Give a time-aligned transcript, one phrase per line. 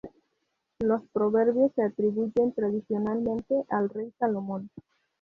[0.79, 4.71] Los Proverbios se atribuyen tradicionalmente al rey Salomón.